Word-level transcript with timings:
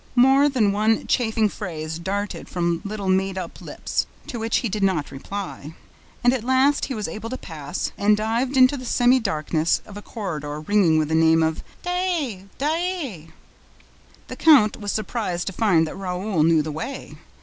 More 0.15 0.49
than 0.49 0.71
one 0.71 1.05
chaffing 1.05 1.47
phrase 1.47 1.99
darted 1.99 2.49
from 2.49 2.81
little 2.83 3.07
made 3.07 3.37
up 3.37 3.61
lips, 3.61 4.07
to 4.25 4.39
which 4.39 4.57
he 4.65 4.67
did 4.67 4.81
not 4.81 5.11
reply; 5.11 5.75
and 6.23 6.33
at 6.33 6.43
last 6.43 6.85
he 6.85 6.95
was 6.95 7.07
able 7.07 7.29
to 7.29 7.37
pass, 7.37 7.91
and 7.99 8.17
dived 8.17 8.57
into 8.57 8.77
the 8.77 8.85
semi 8.85 9.19
darkness 9.19 9.79
of 9.85 9.97
a 9.97 10.01
corridor 10.01 10.59
ringing 10.59 10.97
with 10.97 11.09
the 11.09 11.13
name 11.13 11.43
of 11.43 11.61
"Daae! 11.83 12.45
Daae!" 12.57 13.29
The 14.27 14.35
count 14.35 14.75
was 14.77 14.91
surprised 14.91 15.45
to 15.45 15.53
find 15.53 15.85
that 15.85 15.95
Raoul 15.95 16.41
knew 16.41 16.63
the 16.63 16.71
way. 16.71 17.13